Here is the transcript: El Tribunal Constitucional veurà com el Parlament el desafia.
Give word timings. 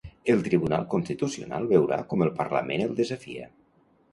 El 0.33 0.39
Tribunal 0.45 0.85
Constitucional 0.93 1.69
veurà 1.73 1.99
com 2.15 2.25
el 2.27 2.33
Parlament 2.41 2.85
el 2.87 2.99
desafia. 3.03 3.47